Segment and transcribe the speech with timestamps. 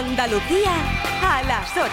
[0.00, 0.72] Andalucía
[1.22, 1.84] a las 8.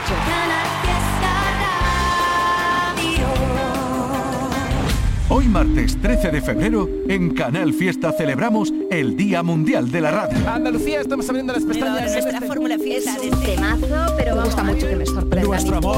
[5.29, 10.38] Hoy martes 13 de febrero, en Canal Fiesta celebramos el Día Mundial de la Radio.
[10.49, 12.14] Andalucía, estamos abriendo las pestañas.
[12.14, 15.46] Nuestra fórmula fiesta es un temazo, pero me gusta mucho que me sorprenda.
[15.46, 15.98] Nuestro amor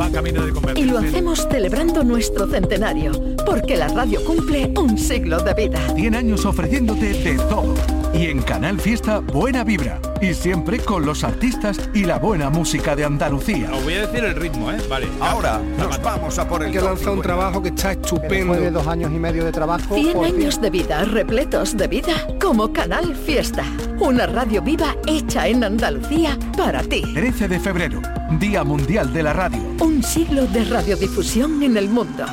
[0.00, 0.90] va camino de Y convertirse.
[0.90, 3.12] lo hacemos celebrando nuestro centenario,
[3.46, 5.78] porque la radio cumple un siglo de vida.
[5.94, 7.74] 100 años ofreciéndote de todo.
[8.12, 10.00] Y en Canal Fiesta, buena vibra.
[10.20, 13.70] Y siempre con los artistas y la buena música de Andalucía.
[13.72, 14.78] Os voy a decir el ritmo, ¿eh?
[14.88, 15.06] Vale.
[15.20, 18.52] Ahora nos vamos a por el que lanza un trabajo que está estupendo.
[18.52, 20.34] Después de dos años y medio de trabajo, 100 por fin.
[20.36, 23.64] años de vida repletos de vida como Canal Fiesta.
[24.00, 27.02] Una radio viva hecha en Andalucía para ti.
[27.14, 28.00] 13 de febrero,
[28.38, 29.60] Día Mundial de la Radio.
[29.80, 32.24] Un siglo de radiodifusión en el mundo.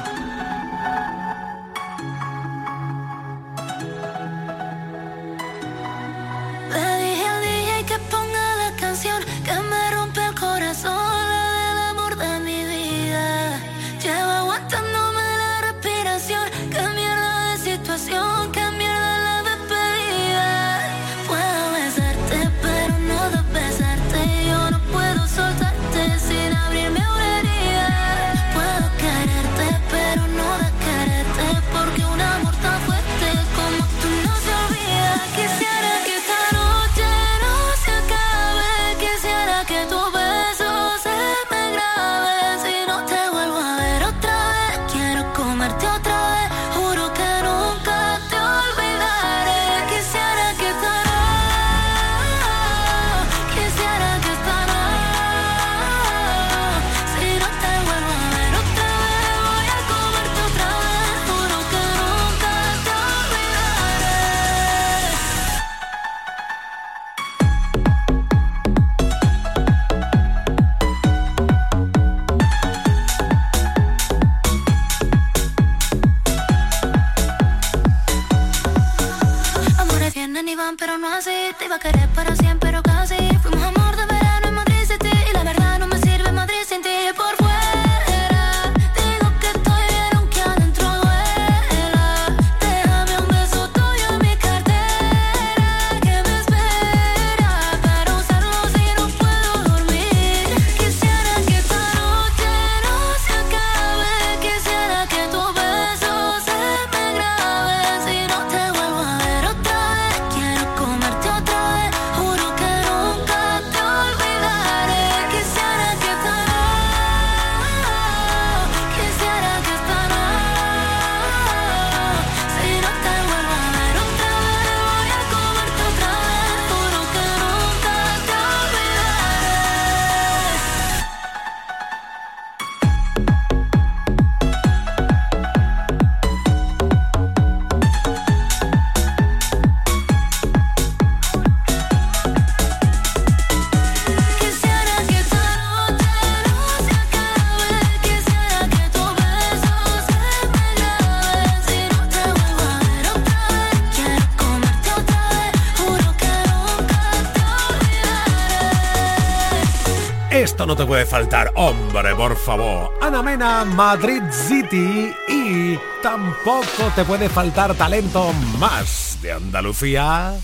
[160.95, 162.93] Puede faltar, hombre, por favor.
[163.01, 170.35] Ana Mena, Madrid City y tampoco te puede faltar talento más de Andalucía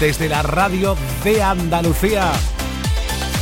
[0.00, 2.32] desde la radio de Andalucía.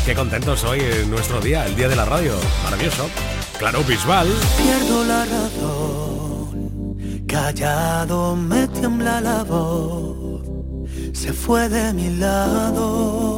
[0.05, 2.35] Qué contento soy en nuestro día, el día de la radio.
[2.65, 3.09] Maravilloso.
[3.57, 4.27] Claro, Bisbal.
[4.57, 10.43] Pierdo la razón, callado me tiembla la voz,
[11.13, 13.38] se fue de mi lado.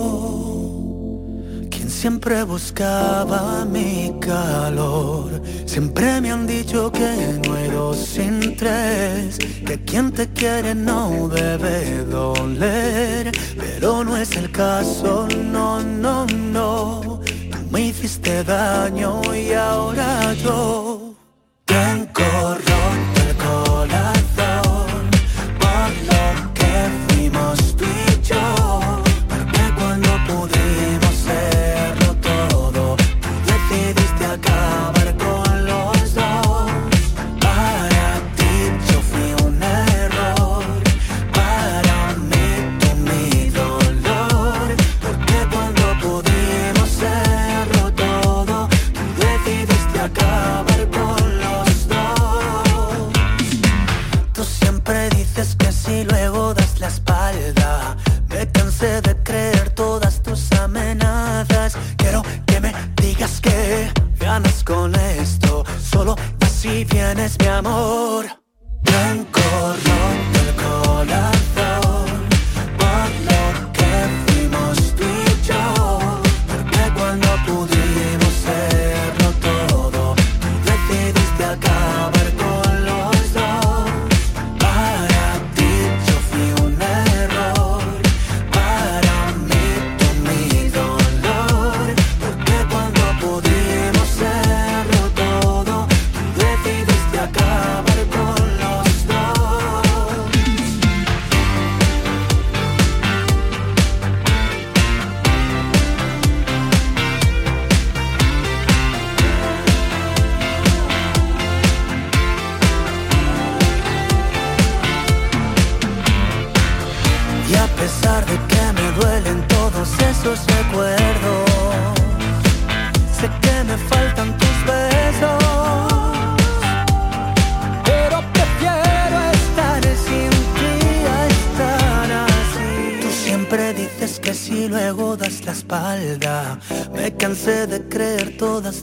[2.00, 7.38] Siempre buscaba mi calor, siempre me han dicho que
[7.74, 15.28] dos sin tres, que quien te quiere no debe doler, pero no es el caso,
[15.52, 17.20] no, no, no.
[17.50, 20.89] Tú me hiciste daño y ahora yo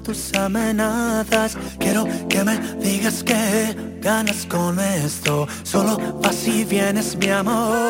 [0.08, 1.58] tus amenazas.
[1.80, 5.48] Quiero que me digas que ganas con esto.
[5.64, 7.87] Solo vas y vienes, mi amor.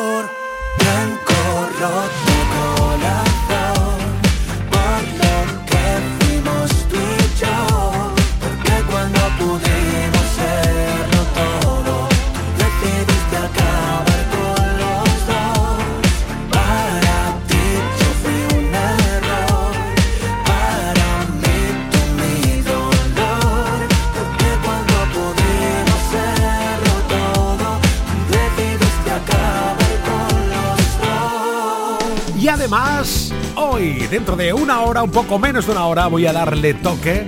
[34.48, 37.26] De una hora, un poco menos de una hora, voy a darle toque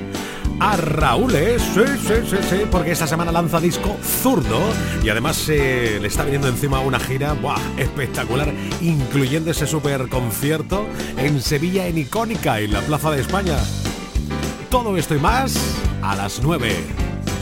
[0.59, 1.59] a Raúl, ¿eh?
[1.59, 4.59] sí, sí, sí, sí, porque esta semana lanza disco zurdo
[5.03, 7.61] y además eh, le está viniendo encima una gira ¡buah!
[7.77, 8.51] espectacular,
[8.81, 10.87] incluyendo ese super concierto
[11.19, 13.59] en Sevilla en Icónica, en la Plaza de España.
[14.71, 15.59] Todo esto y más
[16.01, 16.75] a las 9.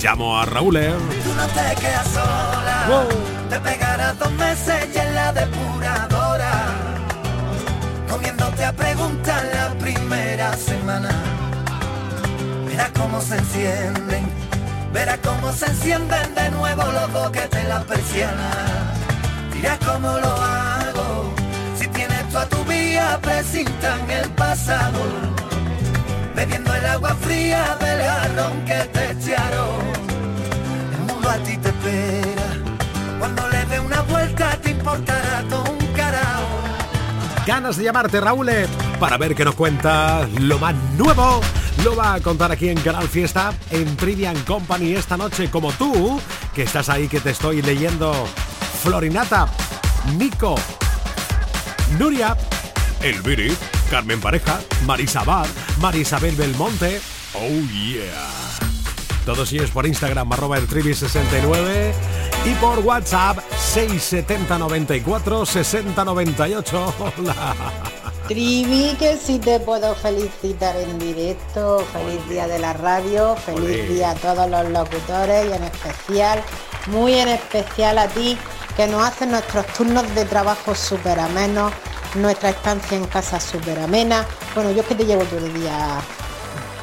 [0.02, 0.76] Llamo a Raúl.
[0.78, 0.92] ¿eh?
[1.22, 2.86] Tú no te quedas sola.
[2.88, 3.48] Wow.
[3.48, 6.17] Te pegarás dos meses y en la depuradora.
[12.98, 14.26] Cómo se encienden.
[14.92, 18.50] Verás cómo se encienden de nuevo los boquetes en la persiana.
[19.54, 21.32] Dirás cómo lo hago.
[21.78, 25.38] Si tienes tú a tu vía, presintan el pasado
[26.38, 29.80] bebiendo el agua fría del jarrón que te echaron.
[30.92, 32.48] El mundo a ti te espera,
[33.18, 36.46] cuando le dé una vuelta te importará todo un carajo.
[37.44, 38.68] Ganas de llamarte, Raúl, eh,
[39.00, 41.40] para ver qué nos cuenta lo más nuevo.
[41.84, 46.20] Lo va a contar aquí en Canal Fiesta, en Trivian Company esta noche, como tú,
[46.54, 48.12] que estás ahí, que te estoy leyendo.
[48.82, 49.48] Florinata,
[50.16, 50.56] Nico,
[51.98, 52.36] Nuria,
[53.00, 53.56] Elviri,
[53.90, 55.46] Carmen Pareja, Marisa Bar,
[55.80, 57.00] Marisabel Belmonte.
[57.34, 58.58] Oh yeah.
[59.24, 61.92] Todos ellos por Instagram, arroba el trivi69
[62.44, 66.94] y por WhatsApp 670 94 60 98.
[67.18, 67.97] Hola.
[68.28, 71.78] Trivi, que sí te puedo felicitar en directo.
[71.94, 73.86] Feliz día de la radio, feliz Olé.
[73.86, 76.42] día a todos los locutores y en especial,
[76.88, 78.36] muy en especial a ti,
[78.76, 81.72] que nos hacen nuestros turnos de trabajo súper amenos,
[82.16, 84.26] nuestra estancia en casa súper amena.
[84.54, 85.98] Bueno, yo es que te llevo todo el día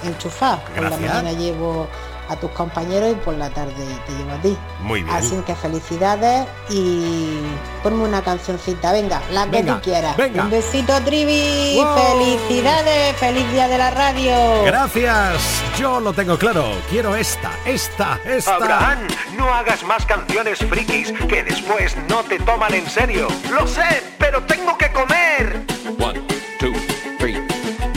[0.03, 0.65] enchufada.
[0.65, 1.87] Por la mañana llevo
[2.29, 3.73] a tus compañeros y por la tarde
[4.05, 4.57] te llevo a ti.
[4.81, 5.15] Muy bien.
[5.15, 7.39] Así que felicidades y
[7.83, 10.17] ponme una cancioncita, venga, la que Venga, tú quieras.
[10.17, 10.43] venga.
[10.43, 11.75] Un besito, Trivi.
[11.81, 11.95] Wow.
[11.97, 14.63] Felicidades, feliz día de la radio.
[14.65, 15.41] Gracias,
[15.79, 16.71] yo lo tengo claro.
[16.89, 18.55] Quiero esta, esta, esta.
[18.55, 18.99] Abraham,
[19.37, 23.27] no hagas más canciones frikis que después no te toman en serio.
[23.51, 25.65] Lo sé, pero tengo que comer.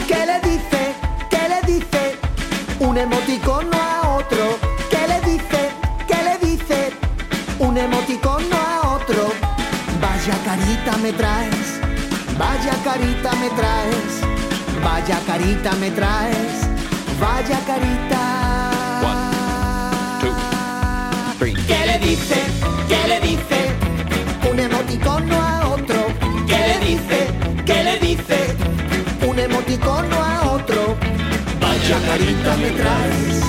[0.07, 0.93] ¿Qué le dice?
[1.29, 2.15] ¿Qué le dice?
[2.79, 3.98] Un emoticono a
[4.29, 4.59] otro.
[4.89, 5.71] ¿Qué le dice?
[6.07, 6.91] ¿Qué le dice?
[7.59, 9.31] Un emoticono a otro.
[10.01, 11.79] Vaya carita me traes.
[12.37, 14.11] Vaya carita me traes.
[14.83, 16.67] Vaya carita me traes.
[17.19, 18.71] Vaya carita.
[21.39, 22.35] ¿Qué le dice?
[22.87, 23.59] ¿Qué le dice?
[24.51, 26.07] Un emoticono a otro.
[26.47, 27.27] ¿Qué le dice?
[27.65, 28.55] ¿Qué le dice?
[29.27, 30.95] Un emoticono a otro.
[31.61, 33.48] Vaya carita me traes.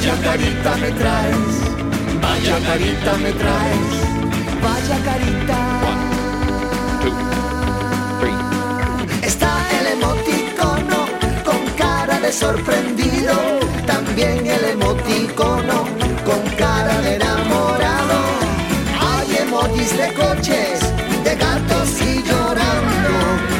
[0.00, 1.54] Vaya carita me traes.
[2.22, 3.92] Vaya carita me traes.
[4.62, 5.58] Vaya carita.
[9.22, 11.04] Está el emoticono
[11.44, 13.34] con cara de sorprendido.
[13.86, 15.84] También el emoticono
[16.24, 18.20] con cara de enamorado.
[18.98, 20.80] Hay emojis de coches,
[21.24, 23.59] de gatos y llorando.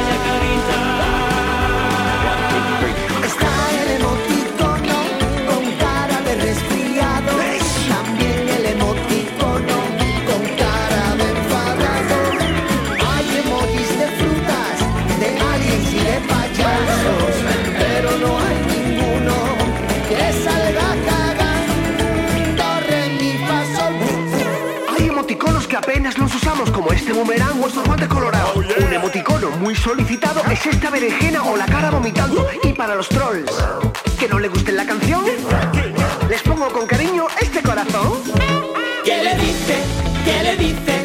[27.61, 28.55] Vuestros guantes colorados.
[28.55, 32.47] Un emoticono muy solicitado es esta berenjena o la cara vomitando.
[32.63, 33.51] Y para los trolls
[34.19, 35.23] que no le guste la canción,
[36.27, 38.13] les pongo con cariño este corazón.
[39.05, 39.75] ¿Qué le dice?
[40.25, 41.03] ¿Qué le dice?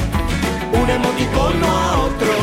[0.73, 2.36] Un emoticono a otro.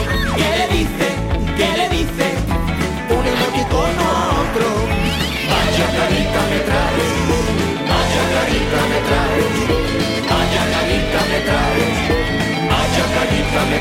[13.61, 13.77] Me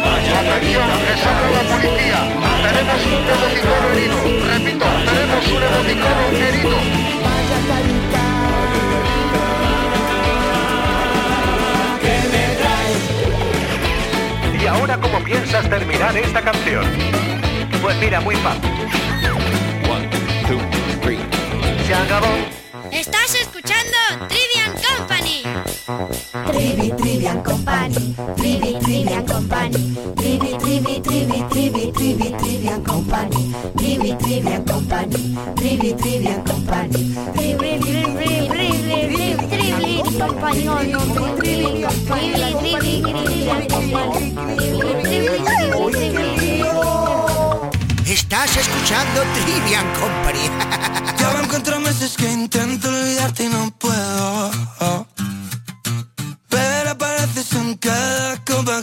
[0.00, 1.48] vaya carita me traes.
[1.52, 2.20] la policía.
[2.64, 4.18] Tenemos un emoticono herido.
[4.48, 6.78] Repito, tenemos un emoticono herido.
[7.24, 8.24] Vaya carita.
[12.02, 13.02] que me traes.
[14.62, 16.84] ¿Y ahora cómo piensas terminar esta canción?
[17.82, 18.70] Pues mira, muy fácil.
[21.86, 22.28] Se acabó.
[22.92, 23.96] Estás escuchando
[24.28, 25.42] Trivian Company.
[26.52, 34.64] Trivi, Trivian Company, Trivi, Trivian Company, Trivi, Trivi, Trivi, Trivi, Trivi, Trivian Company, Trivi, Trivian
[34.64, 40.76] Company, Trivi, Trivian Company, Trivi, Trivi, Trivi, Trivi, Trivi, Company, no,
[41.36, 45.38] Trivi, Company, Trivi, Trivian Company, Trivi, Trivi,
[45.92, 46.28] Trivi,
[48.06, 50.50] Estás escuchando Trivian Company.
[51.18, 55.07] Ya van cuatro meses que intento olvidarte y no puedo.
[57.38, 58.82] Pero apareces en cada copa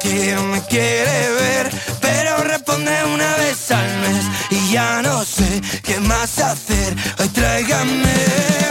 [0.00, 1.70] que me quiere ver,
[2.00, 6.94] pero responde una vez al mes y ya no sé qué más hacer.
[7.18, 8.61] Hoy tráigame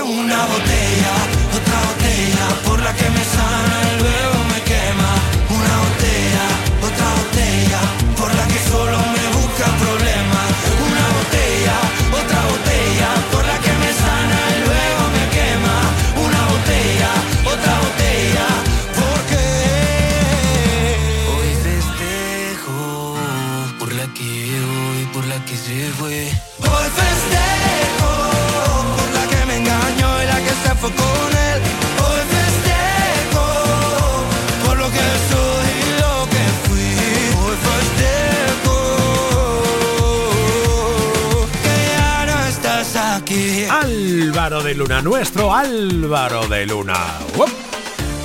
[43.70, 46.98] Álvaro de Luna, nuestro Álvaro de Luna.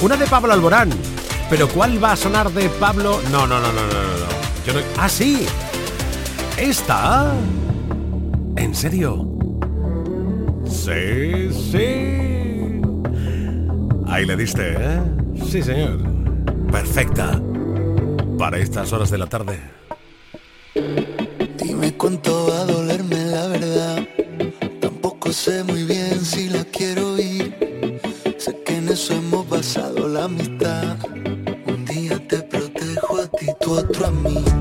[0.01, 0.91] Una de Pablo Alborán.
[1.49, 3.21] Pero ¿cuál va a sonar de Pablo?
[3.31, 4.03] No, no, no, no, no, no.
[4.03, 4.27] no.
[4.67, 4.81] Yo no...
[4.99, 5.47] Ah, sí.
[6.57, 7.33] Esta.
[8.57, 9.29] ¿En serio?
[10.69, 12.81] Sí, sí.
[14.09, 15.01] Ahí le diste, ¿eh?
[15.49, 15.99] Sí, señor.
[16.71, 17.41] Perfecta.
[18.39, 19.61] Para estas horas de la tarde.
[21.59, 23.96] Dime cuánto va a dolerme la verdad.
[25.27, 27.99] Tampoco sé muy bien si la quiero ir.
[28.39, 30.99] Sé que en eso hemos basado la amistad.
[31.67, 34.56] Un día te protejo a ti, tú otro a mí.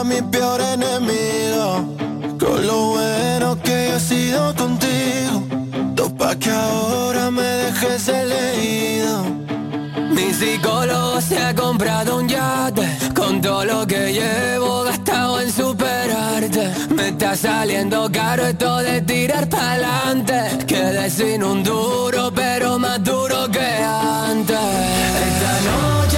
[0.00, 1.84] A mi peor enemigo.
[2.38, 5.42] Con lo bueno que he sido contigo.
[5.94, 9.24] Topa que ahora me dejes elegido.
[10.10, 16.70] Mi psicólogo se ha comprado un yate Con todo lo que llevo gastado en superarte
[16.94, 23.48] Me está saliendo caro esto de tirar pa'lante Quedé sin un duro pero más duro
[23.50, 24.58] que antes
[25.28, 26.15] Esta noche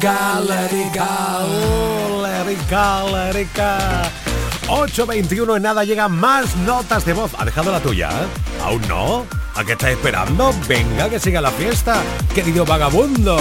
[0.00, 1.38] rica.
[1.42, 3.78] Oh, Lerica, Lerica.
[4.68, 7.32] 8.21 en nada llegan más notas de voz.
[7.38, 8.08] ¿Ha dejado la tuya?
[8.10, 8.26] eh?
[8.62, 9.26] ¿Aún no?
[9.58, 10.54] ¿A qué estás esperando?
[10.68, 12.00] Venga, que siga la fiesta,
[12.32, 13.36] querido vagabundo.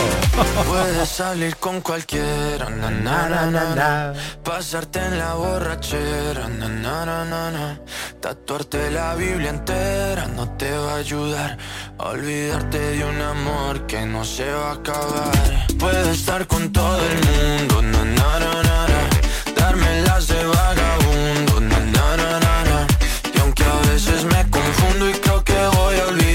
[0.67, 4.13] Puedes salir con cualquiera, na, na, na, na, na.
[4.43, 7.79] pasarte en la borrachera, na, na, na, na, na.
[8.19, 11.57] tatuarte la Biblia entera no te va a ayudar
[11.99, 15.67] olvidarte de un amor que no se va a acabar.
[15.77, 19.09] Puedes estar con todo el mundo, na, na, na, na, na.
[19.55, 22.87] darme las de vagabundo, na, na, na, na, na.
[23.35, 25.26] y aunque a veces me confundo y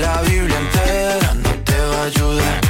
[0.00, 2.69] La Biblia entera no te va a ayudar.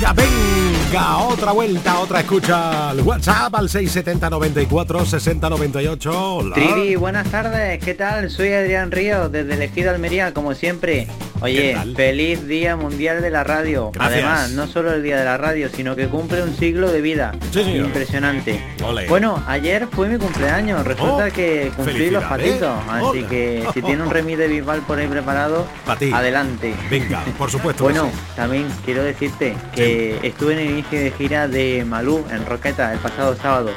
[0.00, 6.34] Venga, venga, otra vuelta, otra escucha al WhatsApp al 670 94 60 98.
[6.36, 6.54] Hola.
[6.54, 8.30] Trivi, buenas tardes, ¿qué tal?
[8.30, 11.08] Soy Adrián Ríos, desde Elegido Almería, como siempre.
[11.38, 13.90] ¿Qué Oye, feliz Día Mundial de la Radio.
[13.92, 14.24] Gracias.
[14.24, 17.32] Además, no solo el Día de la Radio, sino que cumple un siglo de vida.
[17.52, 17.60] Sí.
[17.60, 18.60] Impresionante.
[19.08, 22.70] Bueno, ayer fue mi cumpleaños, resulta Oh, que cumplí los patitos.
[22.88, 23.28] Así Hola.
[23.28, 25.66] que si tiene un remis de Bisbal por ahí preparado,
[26.12, 26.74] adelante.
[26.90, 27.84] Venga, por supuesto.
[27.84, 29.87] Bueno, también quiero decirte que
[30.22, 33.70] estuve en el inicio de gira de Malú en Roqueta el pasado sábado.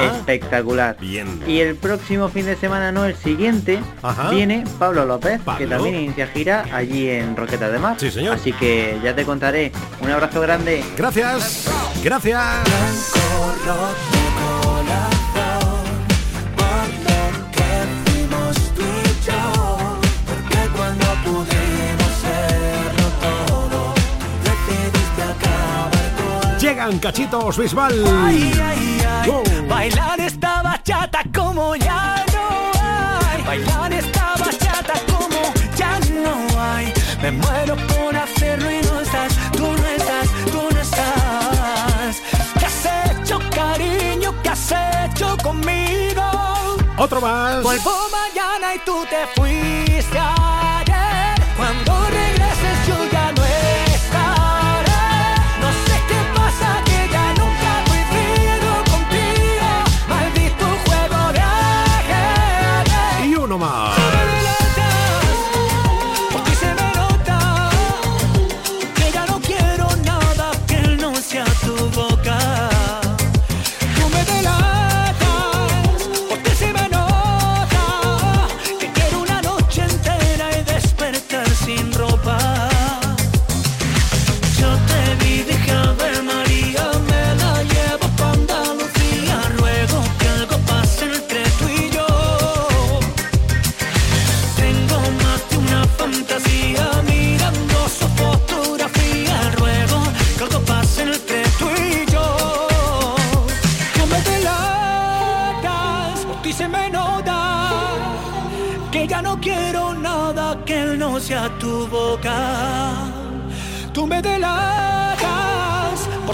[0.00, 0.96] Espectacular.
[1.00, 1.40] Bien.
[1.46, 4.30] Y el próximo fin de semana, no, el siguiente, Ajá.
[4.30, 5.68] viene Pablo López, que Pablo.
[5.68, 7.96] también inicia gira allí en Roqueta de Mar.
[7.98, 8.36] Sí, señor.
[8.36, 9.72] Así que ya te contaré.
[10.00, 10.84] Un abrazo grande.
[10.96, 11.68] Gracias.
[12.02, 12.42] Gracias.
[26.76, 28.04] Llegan cachitos Bisbal.
[28.06, 29.66] Ay, ay, ay.
[29.66, 32.70] Bailar esta bachata como ya no
[33.30, 39.32] hay Bailar esta bachata como ya no hay Me muero por hacerlo y no estás
[39.52, 42.22] Tú no estás, tú no estás
[42.58, 44.34] ¿Qué has hecho cariño?
[44.42, 46.76] ¿Qué has hecho conmigo?
[46.98, 47.62] Otro más.
[47.62, 49.85] Vuelvo mañana y tú te fuiste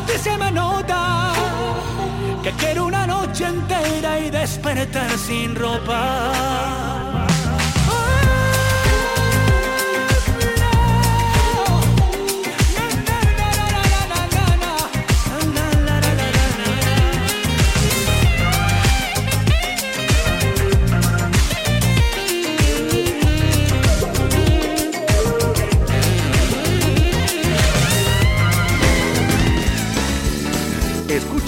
[0.06, 1.32] ti se me nota
[2.42, 7.11] que quiero una noche entera y despertar sin ropa.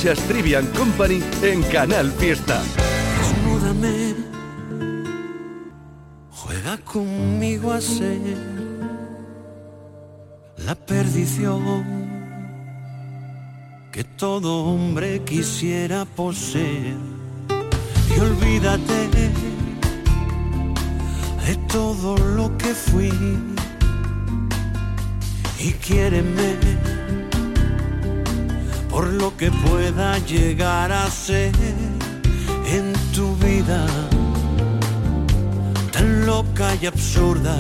[0.05, 2.63] Escuchas Trivian Company en Canal Fiesta.
[3.19, 4.15] Desnúdame,
[6.29, 8.37] juega conmigo a ser
[10.59, 11.87] la perdición
[13.93, 16.97] que todo hombre quisiera poseer.
[18.15, 19.09] Y olvídate
[21.47, 23.11] de todo lo que fui
[25.59, 27.24] y quiéreme
[28.95, 31.53] por lo que pueda llegar a ser
[32.65, 33.85] en tu vida
[35.91, 37.59] tan loca y absurda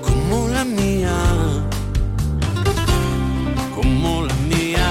[0.00, 1.14] como la mía,
[3.76, 4.88] como la mía.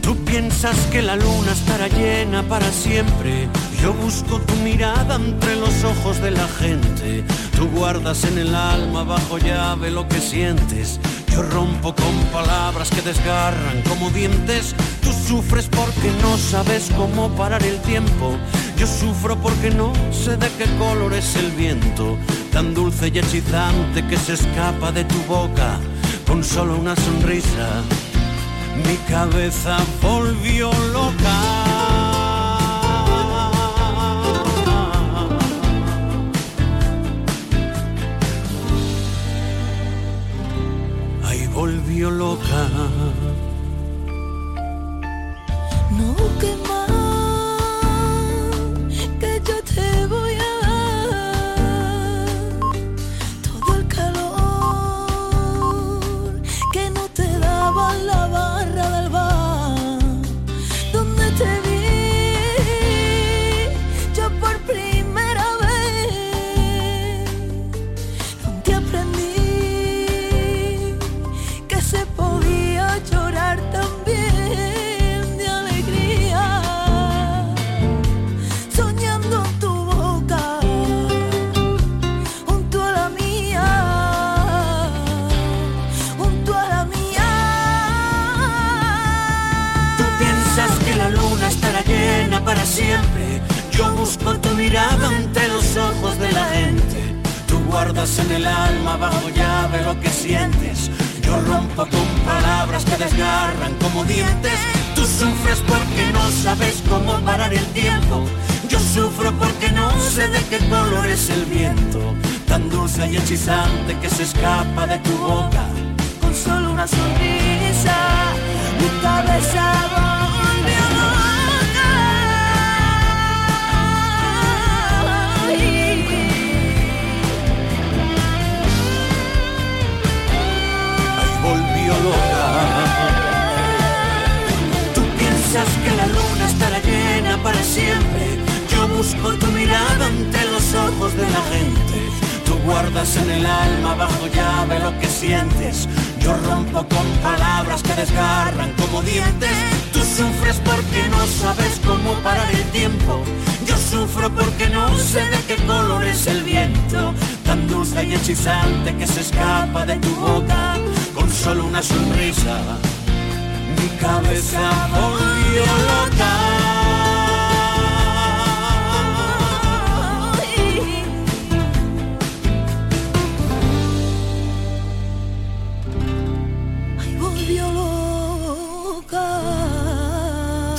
[0.00, 3.48] Tú piensas que la luna estará llena para siempre.
[3.82, 7.24] Yo busco tu mirada entre los ojos de la gente.
[7.56, 11.00] Tú guardas en el alma bajo llave lo que sientes.
[11.34, 14.72] Yo rompo con palabras que desgarran como dientes.
[15.02, 18.36] Tú sufres porque no sabes cómo parar el tiempo.
[18.78, 22.16] Yo sufro porque no sé de qué color es el viento.
[22.52, 25.80] Tan dulce y hechizante que se escapa de tu boca
[26.24, 27.82] con solo una sonrisa.
[28.86, 31.63] Mi cabeza volvió loca.
[41.64, 42.68] Volvió loca.
[45.98, 46.14] No
[46.68, 46.73] más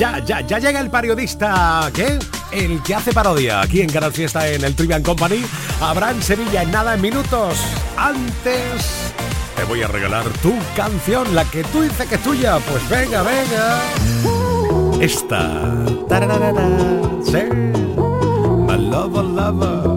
[0.06, 2.20] Ya, ya, ya llega el periodista, ¿qué?
[2.52, 5.44] El que hace parodia aquí en Canal Fiesta en el Trivian Company.
[5.82, 7.58] Abraham Sevilla en nada en minutos.
[7.98, 9.12] Antes
[9.56, 12.60] te voy a regalar tu canción, la que tú dices que es tuya.
[12.60, 13.82] Pues venga, venga.
[15.02, 15.74] Esta.
[16.08, 16.70] Tararara,
[17.24, 17.40] sí.
[18.68, 19.95] My lover, lover.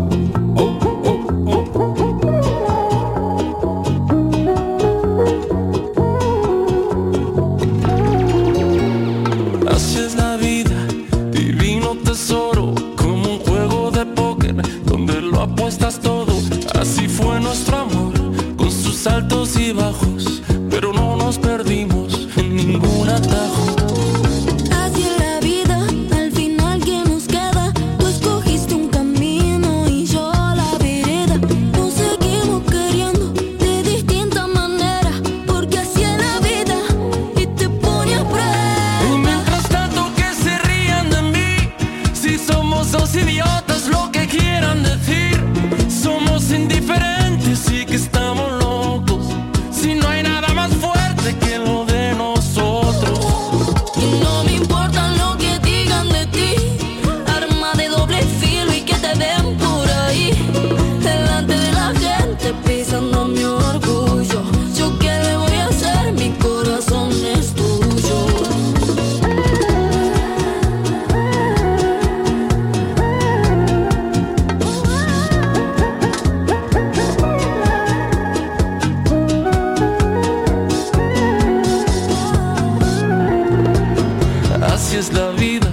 [84.99, 85.71] es la vida,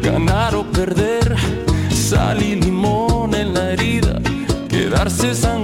[0.00, 1.34] ganar o perder,
[1.90, 4.20] sal y limón en la herida,
[4.68, 5.59] quedarse sangrando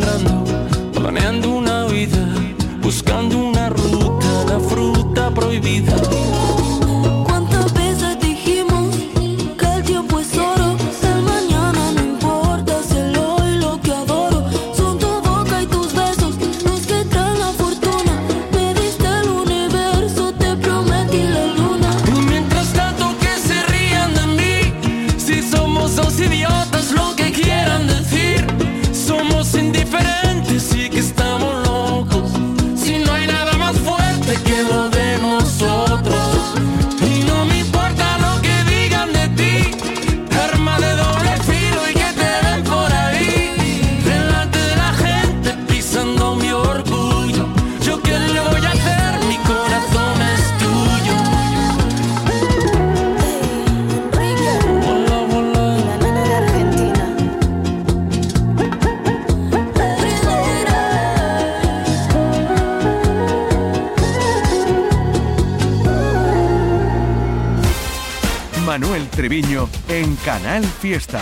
[70.77, 71.21] fiesta.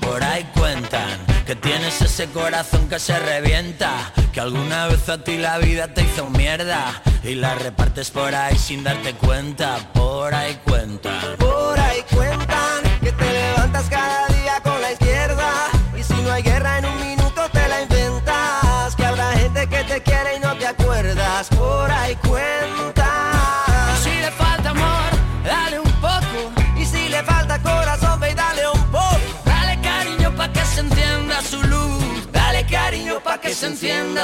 [0.00, 5.36] Por ahí cuentan que tienes ese corazón que se revienta, que alguna vez a ti
[5.36, 10.58] la vida te hizo mierda y la repartes por ahí sin darte cuenta, por ahí
[10.64, 11.39] cuentan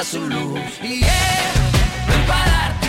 [0.03, 0.59] su luz.
[0.83, 1.53] Y yeah,
[2.07, 2.86] ven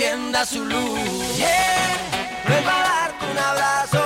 [0.00, 0.98] encienda su luz.
[1.36, 1.96] Yeah,
[2.48, 3.99] no para darte un abrazo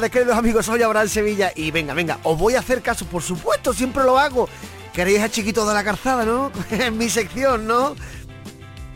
[0.00, 0.66] de tardes, queridos amigos.
[0.66, 4.18] Soy Abraham Sevilla y venga, venga, os voy a hacer caso, por supuesto, siempre lo
[4.18, 4.48] hago.
[4.94, 6.50] Queréis a chiquitos de la calzada, ¿no?
[6.70, 7.94] en mi sección, ¿no?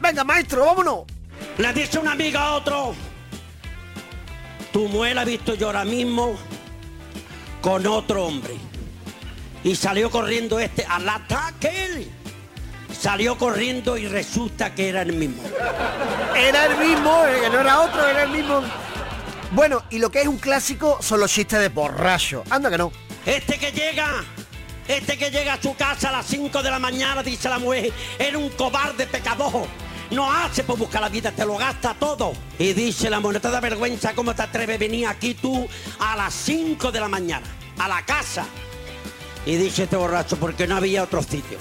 [0.00, 1.00] Venga, maestro, vámonos.
[1.58, 2.94] Le dice una amiga a otro.
[4.72, 6.36] Tu mujer la he visto yo ahora mismo
[7.60, 8.54] con otro hombre.
[9.62, 12.08] Y salió corriendo este al ataque.
[12.98, 15.42] Salió corriendo y resulta que era el mismo.
[16.34, 18.62] Era el mismo, eh, no era otro, era el mismo.
[19.54, 22.42] Bueno, y lo que es un clásico son los chistes de borracho.
[22.50, 22.90] Anda que no.
[23.24, 24.24] Este que llega
[24.88, 27.92] este que llega a su casa a las 5 de la mañana, dice la mujer,
[28.18, 29.66] era un cobarde pecador.
[30.10, 32.32] No hace por buscar la vida, te lo gasta todo.
[32.58, 35.66] Y dice la mujer, te da vergüenza cómo te atreves a venir aquí tú
[36.00, 37.46] a las 5 de la mañana,
[37.78, 38.44] a la casa.
[39.46, 41.58] Y dice este borracho, porque no había otro sitio.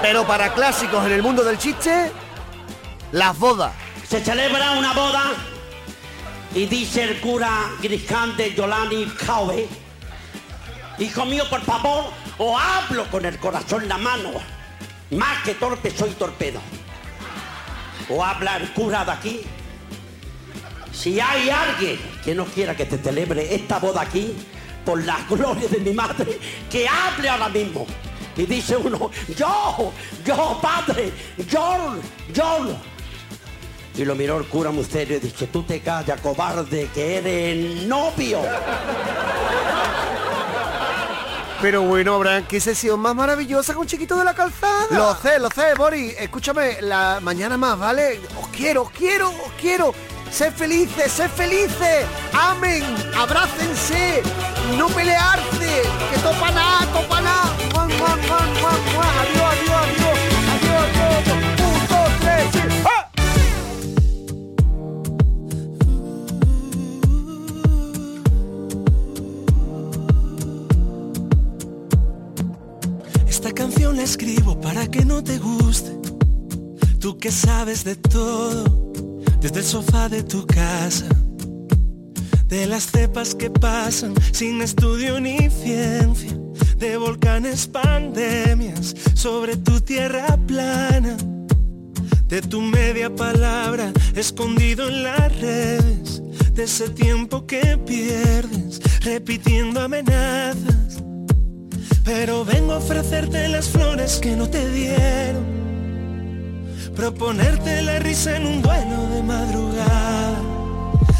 [0.00, 2.10] Pero para clásicos en el mundo del chiste,
[3.12, 3.72] las bodas.
[4.08, 5.32] Se celebra una boda
[6.56, 9.68] y dice el cura Griscán de Yolani Caube,
[10.98, 12.06] hijo mío, por favor,
[12.38, 14.30] o hablo con el corazón en la mano.
[15.10, 16.58] Más que torpe soy torpedo.
[18.08, 19.40] O habla el cura de aquí.
[20.92, 24.34] Si hay alguien que no quiera que te celebre esta boda aquí,
[24.82, 26.38] por la gloria de mi madre,
[26.70, 27.86] que hable ahora mismo.
[28.34, 29.92] Y dice uno, yo,
[30.24, 31.12] yo, padre,
[31.50, 31.96] yo,
[32.32, 32.95] yo.
[33.96, 37.86] Y lo miró el cura muy serio y dice, tú te callas, cobarde, que eres
[37.86, 38.40] novio.
[41.62, 44.86] Pero bueno, Abraham, qué sesión más maravillosa con Chiquito de la Calzada.
[44.90, 46.14] Lo sé, lo sé, Boris.
[46.18, 48.20] Escúchame, la mañana más, ¿vale?
[48.38, 49.94] Os quiero, os quiero, os quiero.
[50.30, 52.04] Sé felices, sé felices.
[52.34, 52.84] Amén.
[53.16, 54.22] Abrácense.
[54.76, 55.82] No pelearse.
[56.12, 57.56] Que topa nada, topa nada.
[59.22, 59.55] Adiós.
[73.86, 75.92] Canción la escribo para que no te guste.
[76.98, 78.64] Tú que sabes de todo,
[79.40, 81.06] desde el sofá de tu casa.
[82.48, 86.36] De las cepas que pasan sin estudio ni ciencia.
[86.78, 91.16] De volcanes, pandemias, sobre tu tierra plana.
[92.28, 96.22] De tu media palabra escondido en las redes.
[96.54, 100.85] De ese tiempo que pierdes repitiendo amenazas.
[102.06, 105.44] Pero vengo a ofrecerte las flores que no te dieron.
[106.94, 110.40] Proponerte la risa en un duelo de madrugada.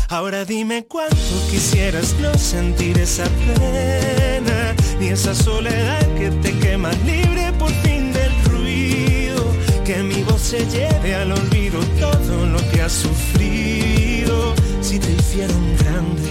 [0.09, 1.17] Ahora dime cuánto
[1.51, 8.33] quisieras no sentir esa pena, ni esa soledad que te quema libre por fin del
[8.45, 9.45] ruido.
[9.85, 14.55] Que mi voz se lleve al olvido todo lo que has sufrido.
[14.81, 16.31] Si te hicieron grande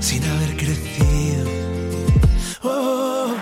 [0.00, 1.48] sin haber crecido.
[2.64, 3.41] Oh.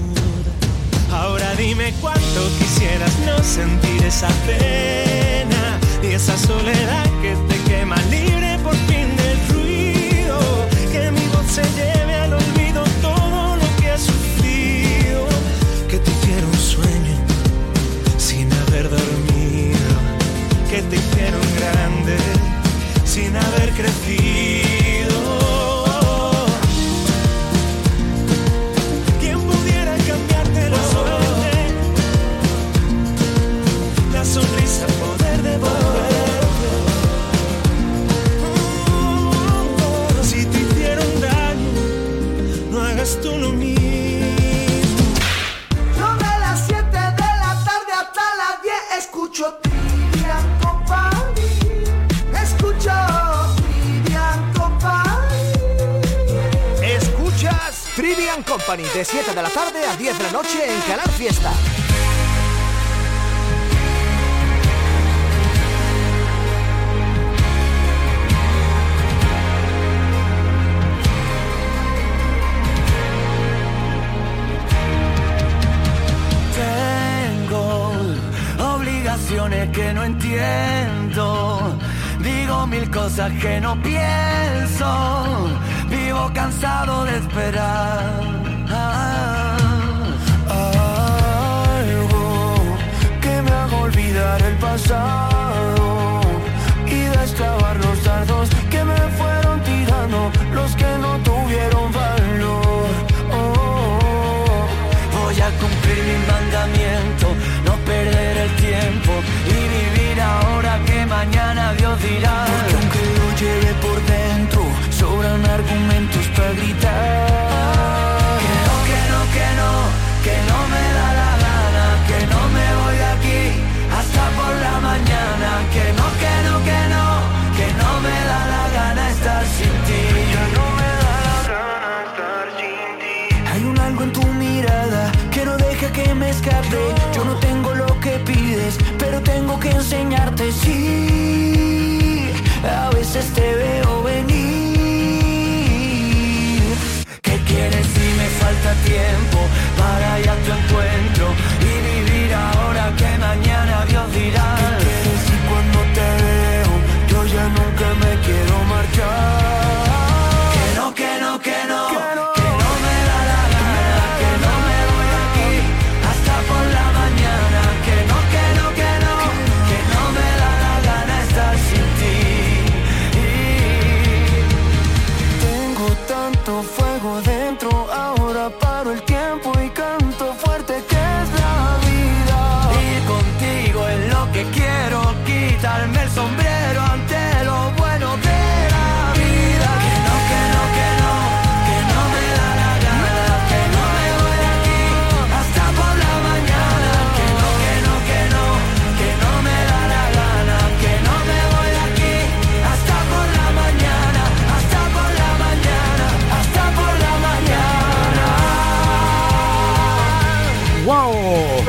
[1.11, 8.57] Ahora dime cuánto quisieras no sentir esa pena y esa soledad que te quema libre
[8.63, 10.39] por fin del ruido.
[10.91, 11.51] Que mi voz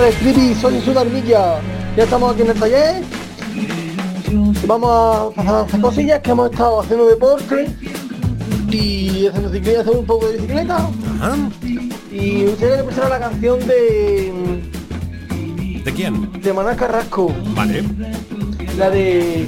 [0.02, 1.60] Soy Sudamilla.
[1.96, 3.04] Ya estamos aquí en el taller.
[4.66, 7.70] Vamos a hacer cosillas que hemos estado haciendo deporte
[8.68, 10.88] y haciendo cicleta, haciendo un poco de bicicleta.
[12.10, 14.62] Y usted le pusieron la canción de,
[15.84, 16.32] ¿De quién?
[16.32, 17.84] de Maná Carrasco, Vale.
[18.76, 19.46] la de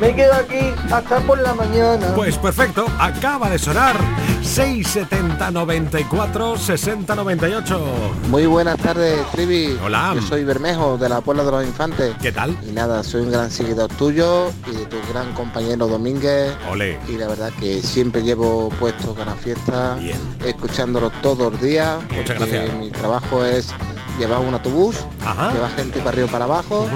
[0.00, 2.14] Me quedo aquí hasta por la mañana.
[2.16, 3.96] Pues perfecto, acaba de sonar
[4.40, 7.80] 670 94 60 98.
[8.28, 9.78] Muy buenas tardes, Trivi.
[9.82, 10.12] Hola.
[10.14, 12.14] Yo soy Bermejo, de la Puebla de los Infantes.
[12.20, 12.56] ¿Qué tal?
[12.68, 16.52] Y nada, soy un gran seguidor tuyo y de tu gran compañero Domínguez.
[16.70, 16.98] Ole.
[17.08, 19.98] Y la verdad que siempre llevo puesto Canal Fiesta,
[20.44, 22.02] escuchándolo todos los días.
[22.10, 22.76] Muchas porque gracias.
[22.78, 23.72] Mi trabajo es
[24.20, 25.52] llevar un autobús, Ajá.
[25.52, 26.86] llevar gente para arriba para abajo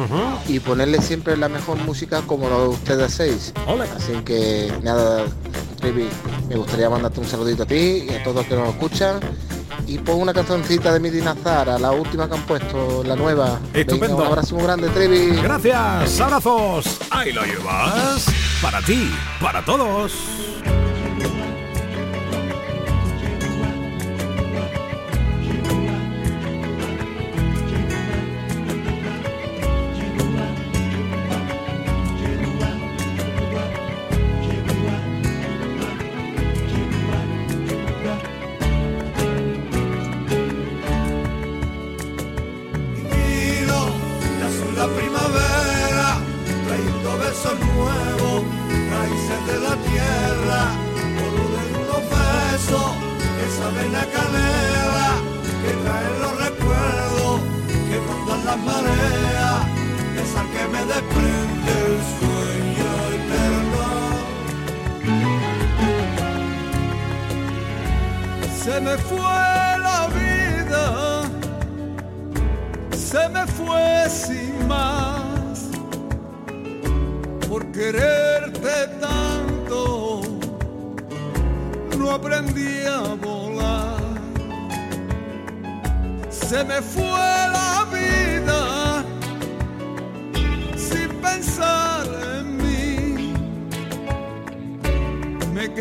[0.46, 3.52] y ponerle siempre la mejor música como lo ustedes hacéis.
[3.96, 5.24] Así que nada,
[5.80, 6.08] Trivi,
[6.48, 9.20] me gustaría mandarte un saludito a ti y a todos los que nos escuchan.
[9.86, 13.58] Y pon una cancioncita de Midi Nazara, la última que han puesto, la nueva.
[13.74, 14.16] Estupendo.
[14.16, 15.36] Venga, un abrazo muy grande, Trivi.
[15.42, 17.00] Gracias, abrazos.
[17.10, 18.26] Ahí lo llevas.
[18.62, 19.10] Para ti,
[19.40, 20.12] para todos.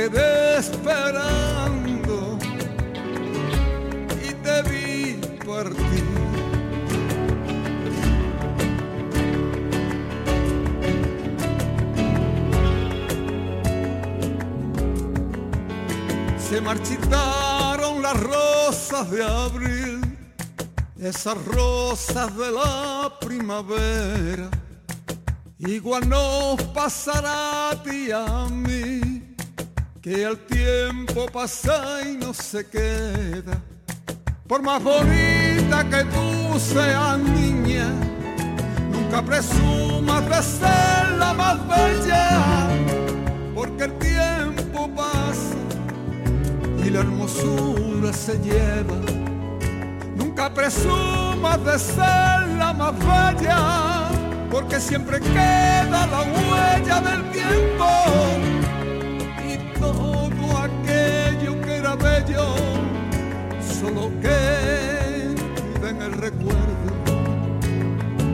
[0.10, 2.38] quedé esperando
[4.22, 6.04] y te vi partir.
[16.38, 20.18] Se marchitaron las rosas de abril,
[21.00, 24.50] esas rosas de la primavera.
[25.60, 29.03] Igual nos pasará a ti a mí
[30.04, 33.58] que el tiempo pasa y no se queda.
[34.46, 37.88] Por más bonita que tú seas niña,
[38.92, 42.68] nunca presumas de ser la más bella,
[43.56, 45.56] porque el tiempo pasa
[46.86, 49.00] y la hermosura se lleva.
[50.18, 54.10] Nunca presumas de ser la más bella,
[54.52, 58.53] porque siempre queda la huella del tiempo
[59.84, 62.48] todo aquello que era bello
[63.80, 66.92] solo queda en el recuerdo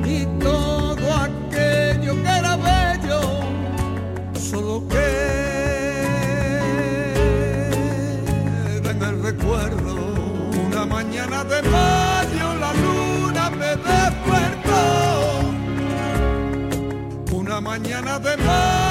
[0.06, 3.22] y todo aquello que era bello
[4.50, 5.00] solo queda
[8.92, 9.96] en el recuerdo.
[10.68, 14.84] Una mañana de mayo la luna me despertó.
[17.42, 18.89] Una mañana de mayo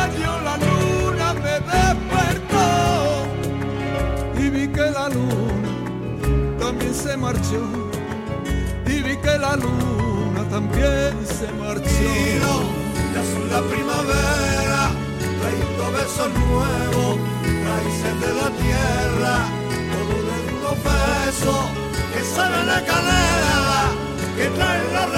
[6.98, 7.62] se marchó
[8.86, 12.10] y vi que la luna también se marchó.
[13.14, 14.90] ya son la primavera,
[15.40, 17.18] trayendo besos nuevos,
[17.68, 19.34] raíces de la tierra,
[19.92, 21.62] todo de unos besos
[22.12, 23.82] que saben la canela,
[24.36, 25.12] que traen los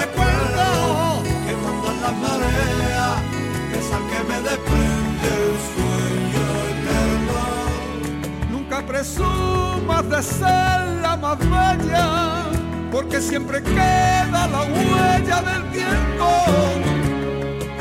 [9.00, 12.44] presumas de ser la más bella,
[12.92, 16.28] porque siempre queda la huella del tiempo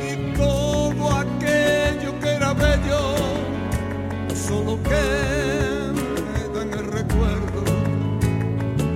[0.09, 3.01] y todo aquello que era bello
[4.33, 7.63] solo queda en el recuerdo.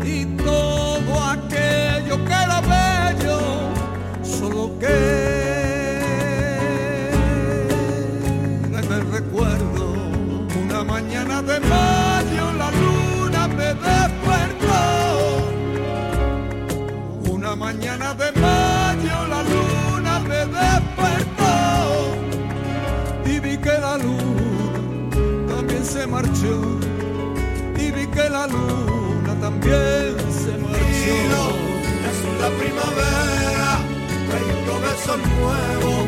[0.06, 3.40] Y todo aquello que era bello
[4.24, 5.33] solo queda
[28.44, 31.44] la luna también se marchó.
[32.10, 33.72] Es la primavera,
[34.28, 36.02] trayendo besos nuevos,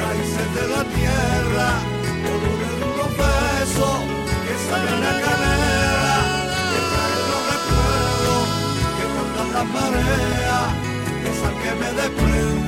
[0.00, 1.68] raíces de la tierra,
[2.24, 3.98] todo de unos besos
[4.44, 6.18] que saben a canela,
[6.70, 8.44] que traen los recuerdos,
[8.96, 10.68] que mandan las mareas,
[11.30, 12.67] esa que me desprende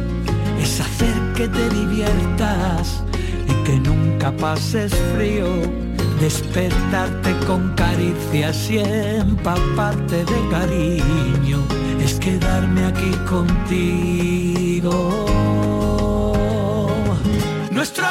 [0.61, 3.03] es hacer que te diviertas
[3.47, 5.47] y que nunca pases frío,
[6.19, 11.63] despertarte con caricias y empaparte de cariño,
[11.99, 14.91] es quedarme aquí contigo.
[17.71, 18.10] Nuestro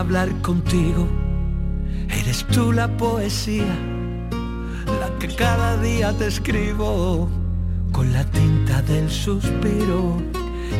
[0.00, 1.06] hablar contigo.
[2.08, 3.66] Eres tú la poesía
[4.98, 7.28] la que cada día te escribo
[7.92, 10.16] con la tinta del suspiro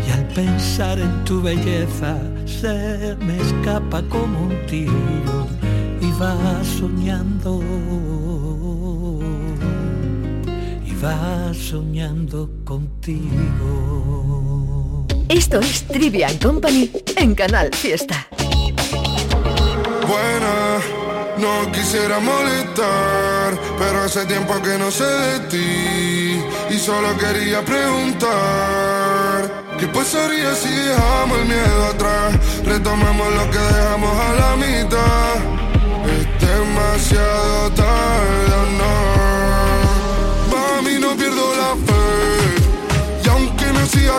[0.06, 5.46] y al pensar en tu belleza se me escapa como un tiro
[6.00, 7.60] y va soñando
[10.86, 14.00] y va soñando contigo.
[15.28, 18.29] Esto es Trivian Company en Canal Fiesta.
[20.10, 20.80] Buena,
[21.38, 28.28] no quisiera molestar, pero hace tiempo que no sé de ti y solo quería preguntar.
[29.78, 32.36] ¿Qué pasaría si dejamos el miedo atrás?
[32.64, 35.36] Retomamos lo que dejamos a la mitad.
[36.10, 38.94] Es demasiado tarde, no.
[40.52, 42.04] Mami, no pierdo la fe.
[43.24, 44.18] Y aunque no siga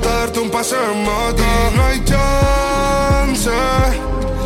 [0.00, 3.50] Darte un paseo en no hay chance.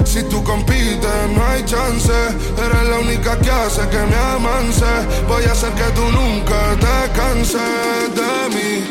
[0.05, 2.13] Si tú compites, no hay chance.
[2.59, 4.85] Eres la única que hace que me amance.
[5.29, 8.85] Voy a hacer que tú nunca te canses de mí.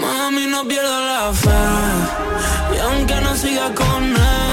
[0.00, 2.74] Mami, no pierdo la fe.
[2.74, 4.49] Y aunque no siga con él,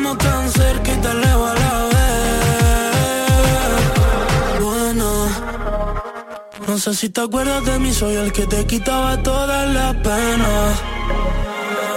[0.00, 2.00] estemos tan cerca y tan lejos a la vez.
[4.60, 5.28] Bueno.
[6.66, 10.82] No sé si te acuerdas de mí, soy el que te quitaba todas las penas.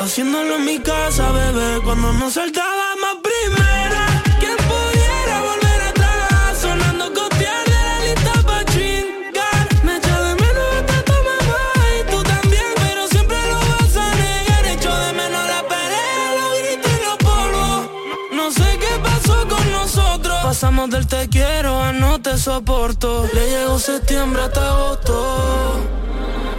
[0.02, 2.93] Haciéndolo en mi casa, bebé, cuando nos saltaba
[20.54, 23.28] Pasamos del te quiero a no te soporto.
[23.34, 25.80] Le llegó septiembre hasta agosto.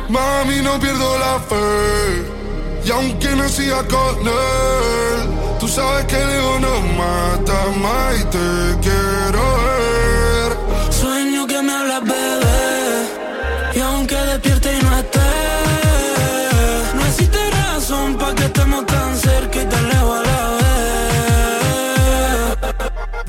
[0.09, 2.85] Mami, no pierdo la fe.
[2.85, 5.29] Y aunque no siga con él,
[5.61, 9.84] tú sabes que el ego no mata más y te quiero.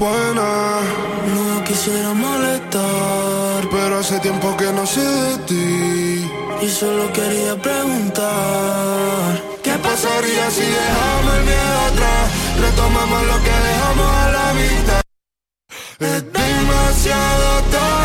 [0.06, 6.32] No quisiera molestar, pero hace tiempo que no sé de ti.
[6.62, 9.42] y solo quería preguntar.
[9.64, 12.32] ¿Qué pasaría si dejamos el miedo atrás?
[12.62, 15.02] Retomamos lo que dejamos a la mitad.
[16.00, 18.05] Es demasiado tarde.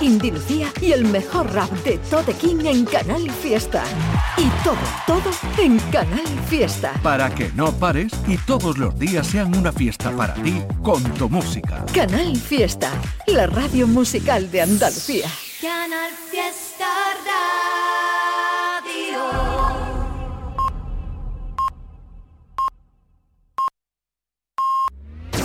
[0.00, 3.84] Indy Lucía y el mejor rap de Tote King en Canal Fiesta.
[4.36, 4.76] Y todo,
[5.06, 6.92] todo en Canal Fiesta.
[7.02, 11.28] Para que no pares y todos los días sean una fiesta para ti con tu
[11.28, 11.84] música.
[11.94, 12.90] Canal Fiesta,
[13.26, 15.28] la radio musical de Andalucía.
[15.60, 16.66] Canal Fiesta.